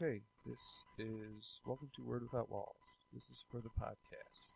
Okay, 0.00 0.20
this 0.46 0.84
is 0.96 1.60
Welcome 1.66 1.90
to 1.96 2.02
Word 2.04 2.22
Without 2.22 2.48
Walls. 2.52 3.02
This 3.12 3.24
is 3.24 3.44
for 3.50 3.60
the 3.60 3.70
podcast. 3.70 4.52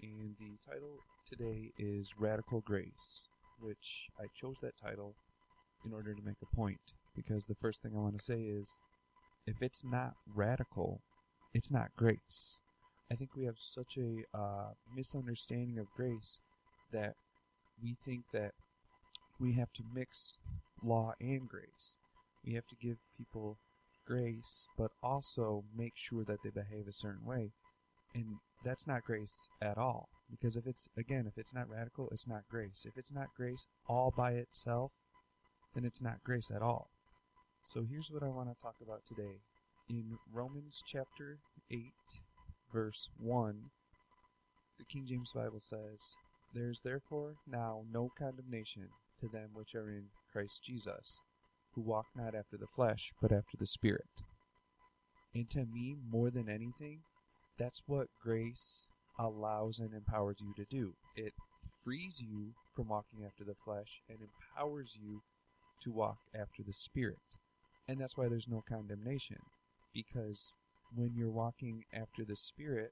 And 0.00 0.36
the 0.40 0.56
title 0.66 1.00
today 1.28 1.70
is 1.78 2.14
Radical 2.18 2.62
Grace, 2.62 3.28
which 3.60 4.08
I 4.18 4.24
chose 4.34 4.56
that 4.62 4.78
title 4.82 5.16
in 5.84 5.92
order 5.92 6.14
to 6.14 6.22
make 6.24 6.38
a 6.42 6.56
point. 6.56 6.80
Because 7.14 7.44
the 7.44 7.56
first 7.56 7.82
thing 7.82 7.92
I 7.94 8.00
want 8.00 8.16
to 8.16 8.24
say 8.24 8.40
is 8.40 8.78
if 9.46 9.60
it's 9.60 9.84
not 9.84 10.14
radical, 10.34 11.02
it's 11.52 11.70
not 11.70 11.90
grace. 11.94 12.58
I 13.12 13.16
think 13.16 13.36
we 13.36 13.44
have 13.44 13.58
such 13.58 13.98
a 13.98 14.22
uh, 14.34 14.70
misunderstanding 14.96 15.78
of 15.78 15.92
grace 15.94 16.40
that 16.90 17.16
we 17.82 17.96
think 18.02 18.22
that 18.32 18.52
we 19.38 19.52
have 19.56 19.74
to 19.74 19.82
mix 19.94 20.38
law 20.82 21.12
and 21.20 21.46
grace. 21.46 21.98
We 22.46 22.54
have 22.54 22.66
to 22.68 22.76
give 22.80 22.96
people 23.18 23.58
grace, 24.08 24.66
but 24.78 24.90
also 25.02 25.64
make 25.76 25.92
sure 25.94 26.24
that 26.24 26.38
they 26.42 26.50
behave 26.50 26.88
a 26.88 26.92
certain 26.92 27.26
way. 27.26 27.52
And 28.14 28.24
that's 28.64 28.86
not 28.86 29.04
grace 29.04 29.48
at 29.60 29.76
all. 29.76 30.08
Because 30.30 30.56
if 30.56 30.66
it's, 30.66 30.88
again, 30.96 31.26
if 31.26 31.36
it's 31.36 31.54
not 31.54 31.68
radical, 31.68 32.08
it's 32.10 32.26
not 32.26 32.48
grace. 32.50 32.86
If 32.86 32.96
it's 32.96 33.12
not 33.12 33.28
grace 33.36 33.66
all 33.86 34.12
by 34.16 34.32
itself, 34.32 34.92
then 35.74 35.84
it's 35.84 36.02
not 36.02 36.24
grace 36.24 36.50
at 36.54 36.62
all. 36.62 36.88
So 37.64 37.84
here's 37.88 38.10
what 38.10 38.22
I 38.22 38.28
want 38.28 38.48
to 38.48 38.62
talk 38.62 38.76
about 38.82 39.04
today. 39.04 39.42
In 39.90 40.18
Romans 40.32 40.82
chapter 40.86 41.38
8, 41.70 41.78
verse 42.72 43.10
1, 43.18 43.54
the 44.78 44.84
King 44.84 45.04
James 45.06 45.32
Bible 45.34 45.60
says, 45.60 46.14
There 46.54 46.70
is 46.70 46.80
therefore 46.82 47.34
now 47.46 47.82
no 47.90 48.10
condemnation 48.18 48.88
to 49.20 49.28
them 49.28 49.50
which 49.52 49.74
are 49.74 49.88
in 49.88 50.04
Christ 50.32 50.62
Jesus, 50.62 51.20
who 51.78 51.90
walk 51.90 52.06
not 52.16 52.34
after 52.34 52.56
the 52.56 52.66
flesh, 52.66 53.12
but 53.22 53.30
after 53.30 53.56
the 53.56 53.66
Spirit. 53.66 54.24
And 55.34 55.48
to 55.50 55.60
me, 55.60 55.96
more 56.10 56.30
than 56.30 56.48
anything, 56.48 57.02
that's 57.56 57.82
what 57.86 58.08
grace 58.20 58.88
allows 59.18 59.78
and 59.78 59.94
empowers 59.94 60.38
you 60.40 60.52
to 60.56 60.64
do. 60.68 60.94
It 61.14 61.34
frees 61.84 62.20
you 62.20 62.54
from 62.74 62.88
walking 62.88 63.20
after 63.24 63.44
the 63.44 63.54
flesh 63.64 64.02
and 64.08 64.18
empowers 64.20 64.98
you 65.00 65.22
to 65.82 65.92
walk 65.92 66.18
after 66.34 66.64
the 66.66 66.72
Spirit. 66.72 67.18
And 67.86 68.00
that's 68.00 68.16
why 68.16 68.28
there's 68.28 68.48
no 68.48 68.64
condemnation. 68.68 69.38
Because 69.94 70.52
when 70.94 71.12
you're 71.14 71.30
walking 71.30 71.84
after 71.94 72.24
the 72.24 72.36
Spirit, 72.36 72.90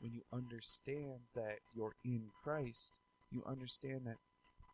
when 0.00 0.12
you 0.12 0.22
understand 0.32 1.20
that 1.34 1.58
you're 1.74 1.96
in 2.04 2.22
Christ, 2.44 2.94
you 3.32 3.42
understand 3.46 4.02
that 4.04 4.18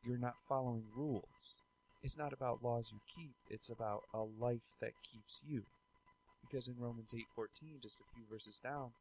you're 0.05 0.19
not 0.19 0.35
following 0.47 0.85
rules. 0.95 1.63
It's 2.03 2.17
not 2.17 2.33
about 2.33 2.63
laws 2.63 2.93
you 2.93 3.01
keep, 3.07 3.35
it's 3.51 3.71
about 3.71 4.03
a 4.13 4.23
life 4.23 4.75
that 4.81 4.93
keeps 5.03 5.43
you. 5.47 5.65
Because 6.41 6.69
in 6.69 6.79
Romans 6.79 7.13
8:14, 7.13 7.81
just 7.81 8.01
a 8.01 8.15
few 8.15 8.25
verses 8.31 8.59
down, 8.59 8.93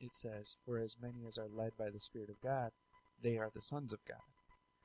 it 0.00 0.14
says, 0.14 0.56
"For 0.64 0.78
as 0.78 0.98
many 0.98 1.26
as 1.26 1.38
are 1.38 1.48
led 1.48 1.76
by 1.76 1.90
the 1.90 2.00
Spirit 2.00 2.30
of 2.30 2.40
God, 2.40 2.72
they 3.20 3.38
are 3.38 3.50
the 3.50 3.62
sons 3.62 3.92
of 3.92 4.04
God." 4.04 4.22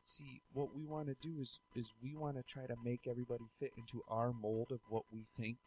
See, 0.06 0.42
what 0.52 0.76
we 0.76 0.86
want 0.86 1.08
to 1.08 1.16
do 1.16 1.40
is 1.40 1.60
is 1.74 1.94
we 2.02 2.16
want 2.16 2.36
to 2.38 2.44
try 2.44 2.68
to 2.68 2.76
make 2.84 3.08
everybody 3.08 3.48
fit 3.60 3.74
into 3.78 4.04
our 4.08 4.34
mold 4.34 4.72
of 4.72 4.82
what 4.90 5.06
we 5.12 5.26
think 5.38 5.58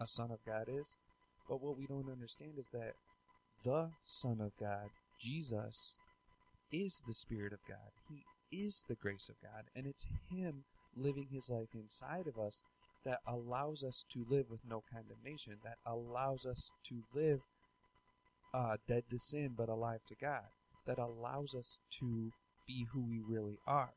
a 0.00 0.06
son 0.06 0.30
of 0.30 0.44
God 0.44 0.68
is. 0.68 0.96
But 1.48 1.60
what 1.60 1.76
we 1.76 1.86
don't 1.86 2.10
understand 2.10 2.58
is 2.58 2.70
that 2.70 2.96
the 3.62 3.92
Son 4.04 4.40
of 4.40 4.56
God, 4.56 4.90
Jesus, 5.18 5.96
is 6.70 7.02
the 7.06 7.14
Spirit 7.14 7.52
of 7.52 7.60
God. 7.68 7.92
He 8.08 8.24
is 8.50 8.84
the 8.88 8.94
grace 8.94 9.28
of 9.28 9.40
God, 9.40 9.66
and 9.74 9.86
it's 9.86 10.06
Him 10.30 10.64
living 10.96 11.28
His 11.30 11.50
life 11.50 11.74
inside 11.74 12.26
of 12.26 12.38
us 12.38 12.62
that 13.04 13.20
allows 13.26 13.82
us 13.82 14.04
to 14.10 14.24
live 14.28 14.46
with 14.50 14.60
no 14.68 14.82
condemnation, 14.92 15.54
that 15.64 15.78
allows 15.86 16.46
us 16.46 16.72
to 16.84 17.02
live 17.14 17.40
uh, 18.54 18.76
dead 18.86 19.04
to 19.10 19.18
sin 19.18 19.54
but 19.56 19.68
alive 19.68 20.00
to 20.06 20.14
God, 20.14 20.44
that 20.86 20.98
allows 20.98 21.54
us 21.54 21.78
to 21.98 22.32
be 22.66 22.86
who 22.92 23.00
we 23.00 23.20
really 23.26 23.58
are. 23.66 23.94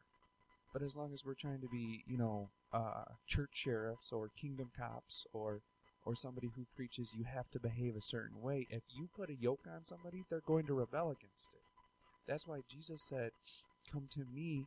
But 0.74 0.82
as 0.82 0.98
long 0.98 1.14
as 1.14 1.24
we're 1.26 1.36
trying 1.36 1.62
to 1.62 1.70
be, 1.70 2.04
you 2.08 2.18
know, 2.18 2.50
uh, 2.74 3.06
church 3.28 3.52
sheriffs 3.54 4.12
or 4.12 4.30
kingdom 4.40 4.72
cops 4.78 5.26
or 5.34 5.62
or 6.06 6.16
somebody 6.16 6.52
who 6.56 6.68
preaches 6.76 7.16
you 7.18 7.24
have 7.24 7.50
to 7.50 7.60
behave 7.60 7.96
a 7.96 8.02
certain 8.02 8.40
way, 8.40 8.68
if 8.70 8.84
you 8.96 9.10
put 9.16 9.30
a 9.30 9.36
yoke 9.36 9.66
on 9.66 9.84
somebody, 9.86 10.24
they're 10.30 10.42
going 10.46 10.68
to 10.68 10.76
rebel 10.76 11.10
against 11.10 11.54
it. 11.56 11.62
That's 12.28 12.48
why 12.48 12.60
Jesus 12.70 13.02
said, 13.02 13.32
Come 13.92 14.08
to 14.12 14.24
me 14.32 14.66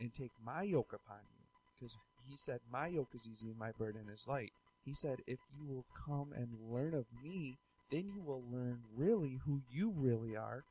and 0.00 0.12
take 0.12 0.32
my 0.44 0.62
yoke 0.62 0.92
upon 0.92 1.20
you. 1.38 1.43
Because 1.84 1.98
he 2.30 2.36
said, 2.36 2.60
My 2.72 2.86
yoke 2.86 3.10
is 3.14 3.28
easy 3.28 3.48
and 3.48 3.58
my 3.58 3.70
burden 3.72 4.08
is 4.12 4.26
light. 4.26 4.52
He 4.84 4.94
said, 4.94 5.18
If 5.26 5.38
you 5.54 5.66
will 5.66 5.84
come 6.06 6.32
and 6.34 6.48
learn 6.70 6.94
of 6.94 7.04
me, 7.22 7.58
then 7.90 8.08
you 8.08 8.22
will 8.22 8.42
learn 8.50 8.80
really 8.96 9.40
who 9.44 9.60
you 9.70 9.92
really 9.94 10.34
are 10.34 10.64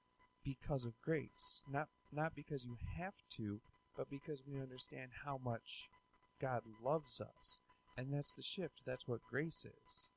because 0.43 0.85
of 0.85 0.99
grace. 1.03 1.61
Not 1.71 1.87
not 2.11 2.35
because 2.35 2.65
you 2.65 2.77
have 2.97 3.13
to, 3.37 3.59
but 3.95 4.09
because 4.09 4.43
we 4.47 4.59
understand 4.59 5.11
how 5.23 5.39
much 5.43 5.87
God 6.41 6.61
loves 6.83 7.21
us. 7.21 7.59
And 7.95 8.11
that's 8.11 8.33
the 8.33 8.41
shift. 8.41 8.81
That's 8.85 9.07
what 9.07 9.19
grace 9.29 9.65
is. 9.65 10.11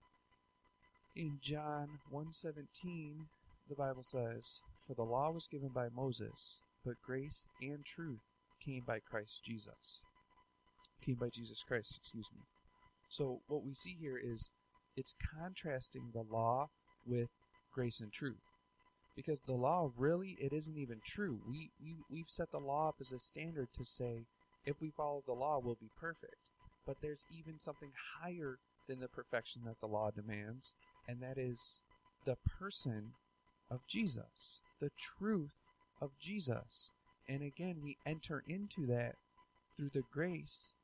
In 1.14 1.38
John 1.42 2.00
1:17, 2.10 3.28
the 3.68 3.74
Bible 3.74 4.02
says, 4.02 4.62
"For 4.86 4.94
the 4.94 5.04
law 5.04 5.30
was 5.30 5.46
given 5.46 5.70
by 5.70 5.90
Moses, 5.90 6.62
but 6.84 7.02
grace 7.02 7.46
and 7.60 7.84
truth 7.84 8.22
came 8.60 8.84
by 8.84 9.00
Christ 9.00 9.44
Jesus." 9.44 10.02
Came 11.04 11.16
by 11.16 11.28
Jesus 11.28 11.62
Christ, 11.62 11.96
excuse 11.96 12.30
me. 12.34 12.42
So 13.08 13.40
what 13.46 13.64
we 13.64 13.74
see 13.74 13.94
here 13.98 14.18
is 14.22 14.50
it's 14.96 15.14
contrasting 15.14 16.10
the 16.12 16.24
law 16.30 16.70
with 17.06 17.30
grace 17.72 18.00
and 18.00 18.12
truth. 18.12 18.42
Because 19.14 19.42
the 19.42 19.54
law 19.54 19.90
really 19.96 20.36
it 20.40 20.52
isn't 20.52 20.76
even 20.76 21.00
true. 21.04 21.40
We 21.48 21.70
we 21.82 21.96
we've 22.10 22.28
set 22.28 22.50
the 22.50 22.58
law 22.58 22.88
up 22.88 22.96
as 23.00 23.12
a 23.12 23.18
standard 23.18 23.68
to 23.76 23.84
say 23.84 24.26
if 24.66 24.80
we 24.80 24.90
follow 24.90 25.22
the 25.26 25.32
law 25.32 25.60
we'll 25.62 25.78
be 25.80 25.90
perfect. 25.98 26.50
But 26.86 26.96
there's 27.00 27.24
even 27.30 27.58
something 27.58 27.92
higher 28.20 28.58
than 28.88 29.00
the 29.00 29.08
perfection 29.08 29.62
that 29.64 29.80
the 29.80 29.86
law 29.86 30.10
demands, 30.10 30.74
and 31.08 31.20
that 31.20 31.38
is 31.38 31.82
the 32.24 32.36
person 32.58 33.12
of 33.70 33.80
Jesus, 33.88 34.60
the 34.80 34.90
truth 34.96 35.54
of 36.00 36.10
Jesus. 36.20 36.92
And 37.28 37.42
again, 37.42 37.76
we 37.82 37.96
enter 38.06 38.42
into 38.48 38.86
that 38.86 39.16
through 39.76 39.90
the 39.92 40.04
grace 40.12 40.74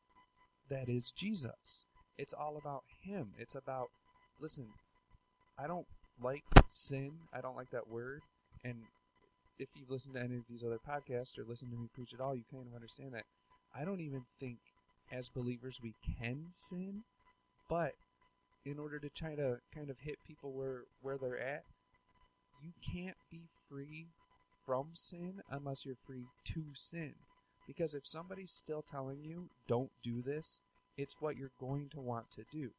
that 0.73 0.89
is 0.89 1.13
Jesus. 1.13 1.85
It's 2.19 2.33
all 2.33 2.57
about 2.57 2.83
Him. 3.03 3.33
It's 3.39 3.55
about, 3.55 3.89
listen, 4.41 4.69
I 5.59 5.67
don't 5.67 5.87
like 6.21 6.45
sin. 6.71 7.13
I 7.33 7.41
don't 7.41 7.57
like 7.57 7.71
that 7.71 7.89
word. 7.89 8.23
And 8.65 8.77
if 9.59 9.69
you've 9.77 9.91
listened 9.91 10.15
to 10.15 10.23
any 10.23 10.37
of 10.37 10.45
these 10.49 10.65
other 10.65 10.79
podcasts 10.79 11.39
or 11.39 11.45
listened 11.45 11.73
to 11.73 11.77
me 11.77 11.89
preach 11.95 12.15
at 12.15 12.21
all, 12.21 12.35
you 12.35 12.45
kind 12.51 12.67
of 12.67 12.75
understand 12.75 13.13
that. 13.13 13.25
I 13.75 13.85
don't 13.85 14.01
even 14.01 14.23
think 14.41 14.59
as 15.11 15.29
believers 15.29 15.79
we 15.83 15.95
can 16.19 16.47
sin, 16.51 17.03
but 17.69 17.93
in 18.65 18.79
order 18.79 18.99
to 18.99 19.09
try 19.11 19.35
to 19.35 19.59
kind 19.75 19.91
of 19.91 19.99
hit 20.01 20.17
people 20.27 20.53
where 20.53 20.85
where 21.01 21.19
they're 21.19 21.39
at, 21.39 21.65
you 22.63 22.73
can't 22.83 23.17
be 23.31 23.49
free 23.69 24.07
from 24.65 24.91
sin 24.95 25.43
unless 25.51 25.85
you're 25.85 25.97
free 26.07 26.27
to 26.45 26.65
sin. 26.75 27.15
Because 27.67 27.95
if 27.95 28.07
somebody's 28.07 28.53
still 28.53 28.83
telling 28.83 29.25
you 29.25 29.49
don't 29.69 29.91
do 30.03 30.23
this, 30.23 30.61
it's 30.97 31.17
what 31.21 31.37
you're 31.37 31.53
going 31.59 31.89
to 31.91 32.01
want 32.01 32.31
to 32.33 32.45
do. 32.51 32.71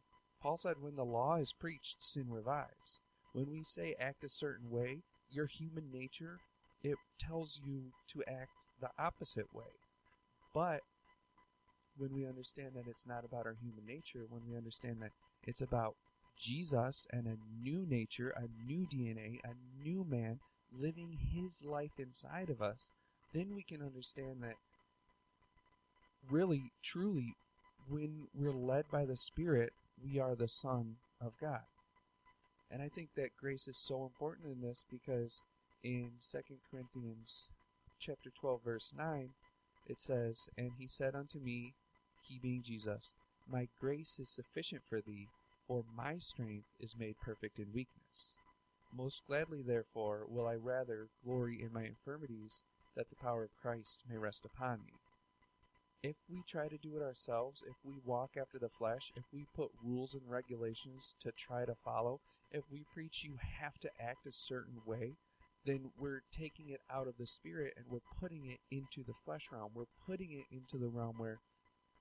Paul 0.41 0.57
said 0.57 0.75
when 0.81 0.95
the 0.95 1.05
law 1.05 1.35
is 1.35 1.53
preached, 1.53 1.97
sin 1.99 2.25
revives. 2.29 2.99
When 3.33 3.49
we 3.49 3.63
say 3.63 3.95
act 3.99 4.23
a 4.23 4.29
certain 4.29 4.69
way, 4.69 4.99
your 5.31 5.47
human 5.47 5.89
nature 5.91 6.39
it 6.83 6.97
tells 7.17 7.61
you 7.65 7.93
to 8.09 8.21
act 8.27 8.67
the 8.81 8.89
opposite 8.99 9.53
way. 9.53 9.79
But 10.53 10.81
when 11.97 12.13
we 12.13 12.27
understand 12.27 12.71
that 12.75 12.87
it's 12.87 13.07
not 13.07 13.23
about 13.23 13.45
our 13.45 13.55
human 13.61 13.85
nature, 13.85 14.25
when 14.29 14.41
we 14.49 14.57
understand 14.57 14.97
that 15.01 15.11
it's 15.43 15.61
about 15.61 15.95
Jesus 16.37 17.07
and 17.11 17.27
a 17.27 17.37
new 17.63 17.85
nature, 17.87 18.33
a 18.35 18.47
new 18.67 18.85
DNA, 18.85 19.39
a 19.43 19.53
new 19.81 20.03
man 20.03 20.39
living 20.77 21.17
his 21.31 21.63
life 21.63 21.99
inside 21.99 22.49
of 22.49 22.61
us, 22.61 22.91
then 23.33 23.55
we 23.55 23.63
can 23.63 23.81
understand 23.81 24.41
that 24.41 24.55
really, 26.29 26.71
truly, 26.81 27.35
when 27.87 28.27
we're 28.33 28.51
led 28.51 28.85
by 28.91 29.05
the 29.05 29.17
Spirit, 29.17 29.73
we 30.03 30.19
are 30.19 30.35
the 30.35 30.47
Son 30.47 30.95
of 31.21 31.33
God. 31.39 31.63
And 32.71 32.81
I 32.81 32.89
think 32.89 33.09
that 33.15 33.37
grace 33.39 33.67
is 33.67 33.77
so 33.77 34.03
important 34.03 34.47
in 34.51 34.61
this 34.61 34.85
because 34.89 35.41
in 35.83 36.11
2 36.19 36.39
Corinthians 36.71 37.49
chapter 37.99 38.29
12 38.29 38.61
verse 38.63 38.93
9 38.97 39.29
it 39.87 40.01
says, 40.01 40.49
And 40.57 40.71
he 40.79 40.87
said 40.87 41.15
unto 41.15 41.39
me, 41.39 41.73
he 42.27 42.39
being 42.39 42.63
Jesus, 42.63 43.13
My 43.49 43.67
grace 43.79 44.17
is 44.19 44.29
sufficient 44.29 44.83
for 44.87 45.01
thee, 45.01 45.27
for 45.67 45.83
my 45.95 46.17
strength 46.17 46.67
is 46.79 46.97
made 46.97 47.15
perfect 47.19 47.59
in 47.59 47.73
weakness. 47.73 48.37
Most 48.95 49.23
gladly, 49.27 49.61
therefore, 49.61 50.25
will 50.27 50.47
I 50.47 50.55
rather 50.55 51.09
glory 51.23 51.61
in 51.61 51.73
my 51.73 51.83
infirmities, 51.83 52.63
that 52.95 53.09
the 53.09 53.15
power 53.15 53.43
of 53.43 53.57
Christ 53.61 54.03
may 54.09 54.17
rest 54.17 54.45
upon 54.45 54.79
me. 54.85 54.93
If 56.03 56.17
we 56.29 56.43
try 56.45 56.67
to 56.67 56.77
do 56.77 56.97
it 56.97 57.01
ourselves, 57.01 57.63
if 57.67 57.75
we 57.83 57.93
walk 58.05 58.31
after 58.39 58.59
the 58.59 58.69
flesh, 58.69 59.11
if 59.15 59.23
we 59.33 59.45
put 59.55 59.71
rules 59.81 60.13
and 60.13 60.23
regulations 60.29 61.15
to 61.21 61.31
try 61.31 61.65
to 61.65 61.73
follow, 61.73 62.19
if 62.51 62.63
we 62.69 62.83
preach 62.93 63.23
you 63.23 63.37
have 63.61 63.79
to 63.79 63.89
act 63.99 64.27
a 64.27 64.31
certain 64.31 64.81
way, 64.85 65.15
then 65.65 65.91
we're 65.97 66.23
taking 66.29 66.69
it 66.69 66.81
out 66.93 67.07
of 67.07 67.17
the 67.17 67.25
spirit 67.25 67.73
and 67.77 67.85
we're 67.89 67.99
putting 68.19 68.45
it 68.45 68.59
into 68.69 69.01
the 69.07 69.13
flesh 69.25 69.47
realm. 69.51 69.71
We're 69.73 69.85
putting 70.05 70.31
it 70.31 70.45
into 70.51 70.77
the 70.77 70.89
realm 70.89 71.15
where 71.17 71.39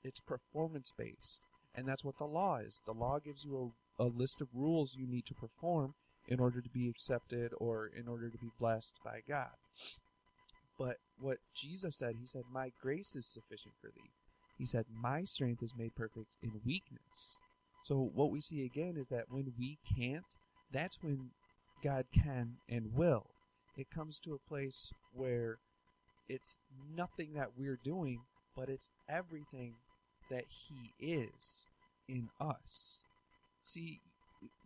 it's 0.02 0.20
performance 0.20 0.92
based. 0.96 1.42
And 1.74 1.86
that's 1.86 2.04
what 2.04 2.18
the 2.18 2.26
law 2.26 2.56
is. 2.56 2.82
The 2.84 2.92
law 2.92 3.20
gives 3.24 3.44
you 3.44 3.72
a, 3.98 4.04
a 4.04 4.06
list 4.06 4.42
of 4.42 4.48
rules 4.52 4.96
you 4.96 5.06
need 5.06 5.26
to 5.26 5.34
perform 5.34 5.94
in 6.28 6.40
order 6.40 6.60
to 6.60 6.68
be 6.68 6.88
accepted 6.88 7.52
or 7.58 7.86
in 7.86 8.08
order 8.08 8.28
to 8.28 8.38
be 8.38 8.50
blessed 8.58 8.98
by 9.04 9.20
God. 9.28 9.50
But 10.78 10.96
what 11.18 11.38
Jesus 11.54 11.96
said, 11.96 12.16
he 12.18 12.26
said, 12.26 12.44
My 12.52 12.72
grace 12.80 13.14
is 13.14 13.26
sufficient 13.26 13.74
for 13.80 13.88
thee. 13.88 14.10
He 14.58 14.66
said, 14.66 14.86
My 14.92 15.24
strength 15.24 15.62
is 15.62 15.74
made 15.76 15.94
perfect 15.94 16.36
in 16.42 16.60
weakness. 16.64 17.38
So 17.84 18.10
what 18.14 18.30
we 18.30 18.40
see 18.40 18.64
again 18.64 18.96
is 18.96 19.08
that 19.08 19.26
when 19.28 19.52
we 19.58 19.78
can't, 19.96 20.24
that's 20.72 21.02
when 21.02 21.30
God 21.82 22.06
can 22.12 22.56
and 22.68 22.94
will. 22.94 23.26
It 23.76 23.90
comes 23.90 24.18
to 24.20 24.34
a 24.34 24.48
place 24.48 24.92
where 25.12 25.58
it's 26.28 26.58
nothing 26.94 27.34
that 27.34 27.50
we're 27.56 27.78
doing, 27.82 28.20
but 28.56 28.68
it's 28.68 28.90
everything 29.08 29.74
that 30.30 30.44
He 30.48 30.92
is 30.98 31.66
in 32.08 32.28
us. 32.40 33.02
See, 33.62 34.00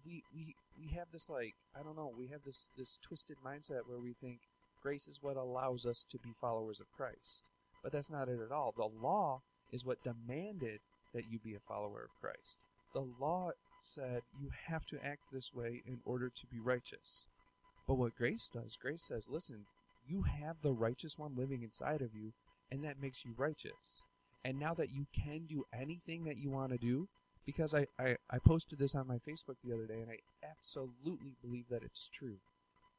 we 0.04 0.22
we 0.34 0.54
we 0.78 0.94
have 0.94 1.08
this 1.12 1.30
like 1.30 1.54
I 1.78 1.82
don't 1.82 1.96
know, 1.96 2.12
we 2.16 2.28
have 2.28 2.42
this 2.44 2.70
this 2.76 2.98
twisted 3.02 3.36
mindset 3.44 3.86
where 3.86 3.98
we 3.98 4.14
think 4.20 4.40
grace 4.82 5.08
is 5.08 5.22
what 5.22 5.36
allows 5.36 5.86
us 5.86 6.04
to 6.10 6.18
be 6.18 6.34
followers 6.40 6.80
of 6.80 6.92
Christ. 6.96 7.48
But 7.82 7.92
that's 7.92 8.10
not 8.10 8.28
it 8.28 8.40
at 8.40 8.52
all. 8.52 8.74
The 8.76 8.88
law 9.02 9.42
is 9.72 9.84
what 9.84 10.02
demanded 10.02 10.80
that 11.14 11.30
you 11.30 11.38
be 11.38 11.54
a 11.54 11.60
follower 11.60 12.02
of 12.02 12.20
Christ. 12.20 12.58
The 12.94 13.06
law 13.20 13.50
said 13.80 14.22
you 14.40 14.50
have 14.68 14.86
to 14.86 15.04
act 15.04 15.22
this 15.32 15.54
way 15.54 15.82
in 15.86 15.98
order 16.04 16.28
to 16.28 16.46
be 16.46 16.58
righteous. 16.58 17.28
But 17.86 17.94
what 17.96 18.16
grace 18.16 18.48
does, 18.52 18.76
grace 18.80 19.02
says, 19.02 19.28
listen, 19.30 19.66
you 20.08 20.22
have 20.22 20.56
the 20.62 20.72
righteous 20.72 21.18
one 21.18 21.36
living 21.36 21.62
inside 21.62 22.02
of 22.02 22.14
you, 22.14 22.32
and 22.70 22.82
that 22.84 23.00
makes 23.00 23.24
you 23.24 23.34
righteous. 23.36 24.02
And 24.44 24.58
now 24.58 24.74
that 24.74 24.90
you 24.90 25.06
can 25.12 25.46
do 25.46 25.64
anything 25.72 26.24
that 26.24 26.38
you 26.38 26.50
want 26.50 26.72
to 26.72 26.78
do, 26.78 27.08
because 27.44 27.74
I, 27.74 27.86
I, 27.98 28.16
I 28.30 28.38
posted 28.38 28.78
this 28.78 28.94
on 28.94 29.06
my 29.06 29.16
Facebook 29.16 29.56
the 29.64 29.72
other 29.72 29.86
day, 29.86 30.00
and 30.00 30.10
I 30.10 30.18
absolutely 30.44 31.36
believe 31.42 31.66
that 31.70 31.82
it's 31.82 32.08
true. 32.12 32.38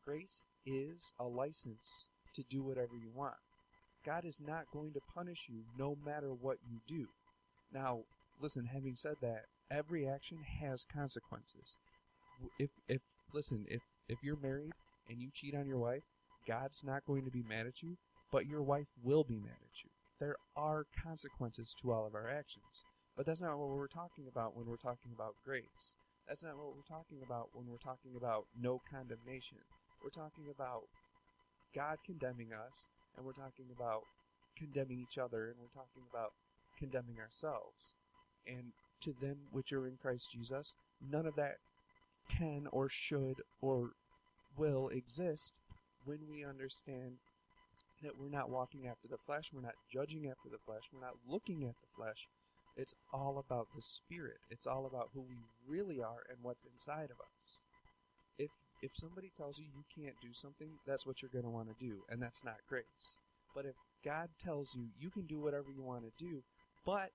Grace 0.07 0.41
is 0.65 1.11
a 1.19 1.25
license 1.25 2.07
to 2.33 2.43
do 2.49 2.63
whatever 2.63 2.95
you 2.95 3.11
want. 3.13 3.35
God 4.05 4.23
is 4.23 4.39
not 4.39 4.71
going 4.71 4.93
to 4.93 5.01
punish 5.13 5.47
you 5.49 5.63
no 5.77 5.97
matter 6.05 6.29
what 6.29 6.57
you 6.69 6.79
do. 6.87 7.07
Now, 7.73 8.03
listen, 8.41 8.65
having 8.65 8.95
said 8.95 9.15
that, 9.21 9.45
every 9.69 10.07
action 10.07 10.37
has 10.61 10.85
consequences. 10.85 11.77
If 12.57 12.69
if 12.87 13.01
listen, 13.33 13.65
if 13.67 13.81
if 14.07 14.19
you're 14.23 14.39
married 14.41 14.71
and 15.09 15.21
you 15.21 15.29
cheat 15.33 15.55
on 15.55 15.67
your 15.67 15.79
wife, 15.79 16.03
God's 16.47 16.83
not 16.85 17.05
going 17.05 17.25
to 17.25 17.31
be 17.31 17.43
mad 17.43 17.67
at 17.67 17.83
you, 17.83 17.97
but 18.31 18.45
your 18.45 18.61
wife 18.61 18.87
will 19.03 19.25
be 19.25 19.39
mad 19.39 19.59
at 19.61 19.83
you 19.83 19.89
there 20.19 20.35
are 20.55 20.85
consequences 21.03 21.75
to 21.81 21.91
all 21.91 22.05
of 22.05 22.15
our 22.15 22.29
actions. 22.29 22.83
But 23.15 23.25
that's 23.25 23.41
not 23.41 23.57
what 23.57 23.69
we're 23.69 23.87
talking 23.87 24.25
about 24.27 24.55
when 24.55 24.67
we're 24.67 24.77
talking 24.77 25.11
about 25.13 25.35
grace. 25.43 25.95
That's 26.27 26.43
not 26.43 26.57
what 26.57 26.75
we're 26.75 26.95
talking 26.95 27.19
about 27.25 27.49
when 27.53 27.65
we're 27.67 27.77
talking 27.77 28.15
about 28.15 28.45
no 28.59 28.81
condemnation. 28.89 29.59
We're 30.03 30.09
talking 30.09 30.45
about 30.53 30.83
God 31.75 31.97
condemning 32.05 32.53
us, 32.53 32.89
and 33.15 33.25
we're 33.25 33.33
talking 33.33 33.65
about 33.75 34.03
condemning 34.55 34.99
each 34.99 35.17
other, 35.17 35.47
and 35.47 35.55
we're 35.59 35.81
talking 35.81 36.03
about 36.11 36.31
condemning 36.77 37.19
ourselves. 37.19 37.95
And 38.47 38.71
to 39.01 39.13
them 39.21 39.37
which 39.51 39.73
are 39.73 39.87
in 39.87 39.97
Christ 40.01 40.31
Jesus, 40.31 40.75
none 41.11 41.25
of 41.25 41.35
that 41.35 41.57
can 42.29 42.67
or 42.71 42.89
should 42.89 43.41
or 43.61 43.91
will 44.57 44.89
exist 44.89 45.61
when 46.05 46.19
we 46.29 46.45
understand 46.45 47.17
that 48.03 48.17
we're 48.19 48.29
not 48.29 48.49
walking 48.49 48.87
after 48.87 49.07
the 49.07 49.17
flesh, 49.17 49.51
we're 49.53 49.61
not 49.61 49.75
judging 49.91 50.27
after 50.27 50.49
the 50.49 50.59
flesh, 50.65 50.83
we're 50.93 51.01
not 51.01 51.17
looking 51.27 51.63
at 51.63 51.75
the 51.81 51.87
flesh. 51.95 52.27
It's 52.75 52.93
all 53.11 53.39
about 53.39 53.67
the 53.75 53.81
spirit. 53.81 54.37
It's 54.51 54.67
all 54.67 54.85
about 54.85 55.09
who 55.13 55.21
we 55.21 55.37
really 55.67 55.99
are 55.99 56.23
and 56.29 56.37
what's 56.43 56.63
inside 56.63 57.09
of 57.09 57.17
us. 57.35 57.63
If 58.37 58.51
if 58.81 58.91
somebody 58.93 59.31
tells 59.35 59.57
you 59.57 59.65
you 59.65 59.83
can't 60.03 60.15
do 60.21 60.33
something, 60.33 60.69
that's 60.85 61.05
what 61.05 61.21
you're 61.21 61.31
going 61.31 61.43
to 61.43 61.49
want 61.49 61.67
to 61.67 61.85
do, 61.85 62.03
and 62.09 62.21
that's 62.21 62.43
not 62.43 62.57
grace. 62.67 63.17
But 63.55 63.65
if 63.65 63.75
God 64.05 64.29
tells 64.39 64.75
you 64.75 64.87
you 64.99 65.09
can 65.09 65.25
do 65.25 65.39
whatever 65.39 65.71
you 65.75 65.83
want 65.83 66.03
to 66.03 66.23
do, 66.23 66.43
but 66.85 67.11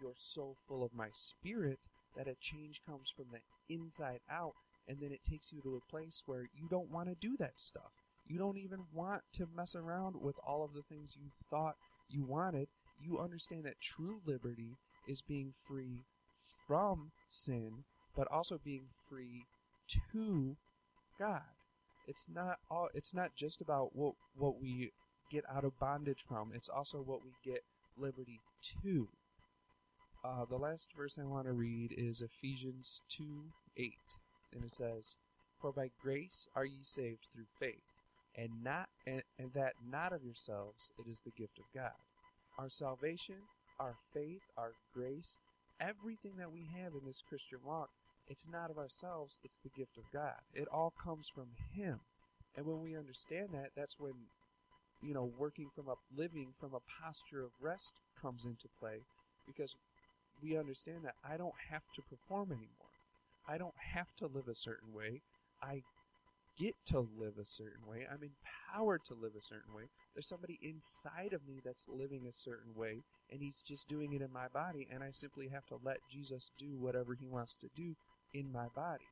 you're 0.00 0.14
so 0.16 0.56
full 0.66 0.84
of 0.84 0.94
my 0.94 1.08
spirit 1.12 1.78
that 2.16 2.28
a 2.28 2.34
change 2.40 2.82
comes 2.84 3.10
from 3.10 3.26
the 3.32 3.74
inside 3.74 4.20
out, 4.30 4.54
and 4.88 4.98
then 5.00 5.12
it 5.12 5.22
takes 5.22 5.52
you 5.52 5.60
to 5.62 5.76
a 5.76 5.90
place 5.90 6.22
where 6.26 6.48
you 6.54 6.68
don't 6.68 6.90
want 6.90 7.08
to 7.08 7.14
do 7.14 7.36
that 7.38 7.60
stuff. 7.60 7.92
You 8.26 8.38
don't 8.38 8.58
even 8.58 8.80
want 8.92 9.22
to 9.34 9.48
mess 9.56 9.74
around 9.74 10.16
with 10.20 10.36
all 10.46 10.64
of 10.64 10.74
the 10.74 10.82
things 10.82 11.16
you 11.18 11.30
thought 11.50 11.76
you 12.10 12.24
wanted. 12.24 12.68
You 13.00 13.18
understand 13.18 13.64
that 13.64 13.80
true 13.80 14.20
liberty 14.26 14.76
is 15.06 15.22
being 15.22 15.52
free 15.66 16.04
from 16.66 17.12
sin, 17.28 17.84
but 18.16 18.28
also 18.30 18.58
being 18.62 18.88
free 19.08 19.46
to 20.12 20.56
God. 21.18 21.42
It's 22.06 22.28
not 22.28 22.58
all 22.70 22.88
it's 22.94 23.14
not 23.14 23.34
just 23.34 23.60
about 23.60 23.94
what 23.94 24.14
what 24.36 24.60
we 24.60 24.92
get 25.30 25.44
out 25.52 25.64
of 25.64 25.78
bondage 25.78 26.24
from, 26.26 26.52
it's 26.54 26.68
also 26.68 26.98
what 26.98 27.24
we 27.24 27.32
get 27.44 27.62
liberty 27.96 28.40
to. 28.82 29.08
Uh, 30.24 30.44
the 30.48 30.56
last 30.56 30.90
verse 30.96 31.18
I 31.18 31.24
want 31.24 31.46
to 31.46 31.52
read 31.52 31.94
is 31.96 32.22
Ephesians 32.22 33.02
2 33.08 33.24
8. 33.76 33.92
And 34.54 34.64
it 34.64 34.74
says, 34.74 35.16
For 35.60 35.72
by 35.72 35.90
grace 36.00 36.48
are 36.56 36.64
ye 36.64 36.78
saved 36.82 37.26
through 37.32 37.46
faith 37.60 37.82
and 38.38 38.50
not 38.62 38.88
and, 39.06 39.22
and 39.38 39.52
that 39.54 39.74
not 39.90 40.12
of 40.12 40.24
yourselves 40.24 40.90
it 40.98 41.08
is 41.08 41.22
the 41.22 41.32
gift 41.32 41.58
of 41.58 41.64
God. 41.74 41.92
Our 42.58 42.68
salvation, 42.68 43.36
our 43.78 43.94
faith, 44.12 44.42
our 44.56 44.72
grace, 44.94 45.38
everything 45.80 46.32
that 46.38 46.52
we 46.52 46.66
have 46.80 46.94
in 46.94 47.06
this 47.06 47.22
Christian 47.28 47.58
walk, 47.64 47.90
it's 48.28 48.48
not 48.48 48.70
of 48.70 48.78
ourselves, 48.78 49.40
it's 49.42 49.58
the 49.58 49.70
gift 49.70 49.98
of 49.98 50.04
God. 50.12 50.40
It 50.54 50.68
all 50.70 50.92
comes 51.02 51.28
from 51.28 51.48
him. 51.72 52.00
And 52.56 52.66
when 52.66 52.80
we 52.82 52.96
understand 52.96 53.48
that, 53.52 53.70
that's 53.76 53.98
when 53.98 54.14
you 55.02 55.14
know, 55.14 55.30
working 55.38 55.70
from 55.74 55.88
a 55.88 55.94
living 56.16 56.54
from 56.58 56.74
a 56.74 57.02
posture 57.02 57.42
of 57.42 57.50
rest 57.60 58.00
comes 58.20 58.44
into 58.44 58.68
play 58.80 59.02
because 59.46 59.76
we 60.42 60.56
understand 60.56 61.04
that 61.04 61.14
I 61.28 61.36
don't 61.36 61.54
have 61.70 61.82
to 61.94 62.02
perform 62.02 62.50
anymore. 62.50 62.68
I 63.48 63.58
don't 63.58 63.74
have 63.94 64.14
to 64.16 64.26
live 64.26 64.48
a 64.48 64.54
certain 64.54 64.92
way. 64.92 65.22
I 65.62 65.82
get 66.58 66.74
to 66.86 67.08
live 67.18 67.38
a 67.40 67.44
certain 67.44 67.86
way. 67.88 68.06
I'm 68.10 68.22
empowered 68.22 69.04
to 69.06 69.14
live 69.14 69.32
a 69.38 69.42
certain 69.42 69.74
way. 69.74 69.84
There's 70.14 70.28
somebody 70.28 70.58
inside 70.60 71.32
of 71.32 71.46
me 71.46 71.60
that's 71.64 71.84
living 71.88 72.26
a 72.28 72.32
certain 72.32 72.74
way, 72.74 73.04
and 73.30 73.40
he's 73.40 73.62
just 73.62 73.88
doing 73.88 74.12
it 74.12 74.22
in 74.22 74.32
my 74.32 74.48
body, 74.48 74.86
and 74.92 75.02
I 75.02 75.10
simply 75.12 75.48
have 75.48 75.66
to 75.66 75.78
let 75.82 75.98
Jesus 76.10 76.50
do 76.58 76.76
whatever 76.76 77.14
he 77.14 77.26
wants 77.26 77.56
to 77.56 77.68
do 77.76 77.94
in 78.32 78.52
my 78.52 78.66
body. 78.74 79.04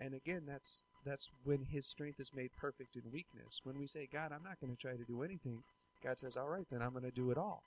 And 0.00 0.14
again, 0.14 0.42
that's 0.46 0.82
that's 1.04 1.30
when 1.44 1.64
his 1.70 1.86
strength 1.86 2.20
is 2.20 2.32
made 2.34 2.50
perfect 2.56 2.96
in 2.96 3.02
weakness. 3.12 3.60
When 3.64 3.78
we 3.78 3.86
say, 3.86 4.08
God, 4.12 4.30
I'm 4.32 4.44
not 4.44 4.60
going 4.60 4.74
to 4.74 4.80
try 4.80 4.92
to 4.92 5.04
do 5.04 5.22
anything, 5.22 5.62
God 6.02 6.18
says, 6.18 6.36
All 6.36 6.48
right, 6.48 6.66
then 6.70 6.82
I'm 6.82 6.92
going 6.92 7.04
to 7.04 7.10
do 7.10 7.30
it 7.30 7.38
all. 7.38 7.62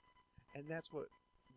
And 0.54 0.64
that's 0.68 0.92
what 0.92 1.06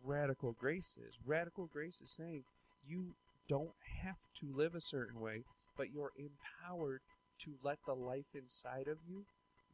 radical 0.04 0.54
grace 0.58 0.96
is. 0.96 1.14
Radical 1.26 1.68
grace 1.72 2.00
is 2.02 2.10
saying 2.10 2.44
you 2.86 3.14
don't 3.48 3.74
have 4.02 4.18
to 4.40 4.46
live 4.54 4.74
a 4.74 4.80
certain 4.80 5.20
way, 5.20 5.44
but 5.76 5.92
you're 5.92 6.12
empowered 6.16 7.00
to 7.40 7.54
let 7.62 7.78
the 7.86 7.94
life 7.94 8.34
inside 8.34 8.86
of 8.88 8.98
you 9.08 9.24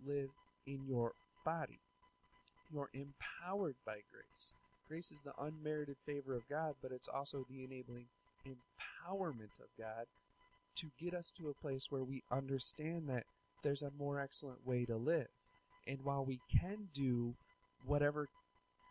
live 0.07 0.31
in 0.67 0.85
your 0.87 1.13
body. 1.45 1.81
You're 2.73 2.91
empowered 2.93 3.77
by 3.85 3.99
grace. 4.13 4.55
Grace 4.89 5.11
is 5.11 5.23
the 5.23 5.33
unmerited 5.39 5.97
favor 6.05 6.35
of 6.35 6.49
God, 6.49 6.75
but 6.81 6.93
it's 6.93 7.09
also 7.09 7.45
the 7.49 7.65
enabling 7.65 8.07
empowerment 8.47 9.61
of 9.61 9.69
God 9.79 10.07
to 10.77 10.91
get 10.99 11.15
us 11.15 11.31
to 11.33 11.49
a 11.49 11.55
place 11.55 11.87
where 11.91 12.05
we 12.05 12.23
understand 12.31 13.09
that 13.09 13.25
there's 13.63 13.83
a 13.83 13.91
more 13.99 14.21
excellent 14.21 14.67
way 14.67 14.85
to 14.85 14.97
live. 14.97 15.29
And 15.87 15.99
while 16.05 16.25
we 16.25 16.41
can 16.51 16.89
do 16.93 17.35
whatever 17.85 18.29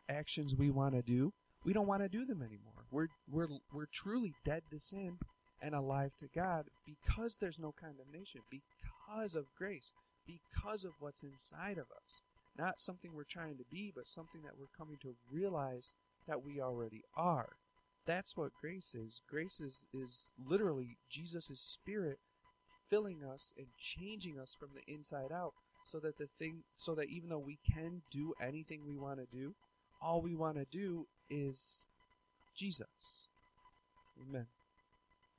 actions 0.10 0.56
we 0.56 0.70
want 0.70 0.96
to 0.96 1.02
do, 1.02 1.34
we 1.64 1.74
don't 1.74 1.88
want 1.88 2.04
to 2.04 2.10
do 2.10 2.26
them 2.26 2.42
anymore. 2.42 2.86
We're 2.92 3.08
we're 3.30 3.48
we're 3.74 3.88
truly 3.92 4.34
dead 4.44 4.64
to 4.72 4.80
sin 4.80 5.18
and 5.62 5.74
alive 5.74 6.12
to 6.20 6.28
God 6.34 6.66
because 6.86 7.38
there's 7.38 7.60
no 7.60 7.74
condemnation, 7.74 8.42
because 8.50 9.36
of 9.36 9.46
grace, 9.58 9.94
because 10.28 10.86
of 10.86 10.94
what's 11.00 11.24
inside 11.24 11.78
of 11.78 11.88
us. 11.92 12.22
Not 12.58 12.80
something 12.80 13.12
we're 13.14 13.24
trying 13.24 13.58
to 13.58 13.66
be, 13.70 13.92
but 13.94 14.08
something 14.08 14.42
that 14.44 14.58
we're 14.58 14.78
coming 14.78 14.98
to 15.02 15.16
realize 15.32 15.96
that 16.28 16.44
we 16.44 16.62
already 16.62 17.04
are. 17.18 17.50
That's 18.06 18.38
what 18.38 18.52
grace 18.60 18.94
is. 18.94 19.22
Grace 19.28 19.60
is, 19.60 19.88
is 19.94 20.32
literally 20.48 20.98
Jesus' 21.10 21.60
spirit 21.60 22.20
filling 22.90 23.24
us 23.24 23.54
and 23.58 23.68
changing 23.80 24.40
us 24.40 24.56
from 24.58 24.70
the 24.76 24.94
inside 24.94 25.32
out 25.32 25.54
so 25.86 26.00
that 26.00 26.18
the 26.18 26.28
thing 26.38 26.64
so 26.76 26.96
that 26.96 27.10
even 27.10 27.30
though 27.30 27.40
we 27.40 27.58
can 27.66 28.02
do 28.12 28.34
anything 28.42 28.82
we 28.86 28.98
want 28.98 29.20
to 29.20 29.38
do, 29.38 29.56
all 30.02 30.22
we 30.22 30.36
want 30.36 30.58
to 30.58 30.66
do 30.66 31.08
is 31.30 31.86
Jesus. 32.56 33.30
Amen. 34.22 34.48